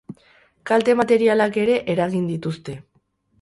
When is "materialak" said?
1.01-1.59